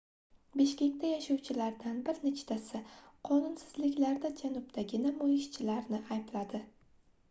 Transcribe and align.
bishkekda 0.61 1.11
yashovchilardan 1.11 1.99
bir 2.07 2.23
nechtasi 2.29 2.83
qonunsizliklarda 3.31 4.35
janubdagi 4.43 5.05
namoyishchilarni 5.07 6.07
aybladi 6.19 6.69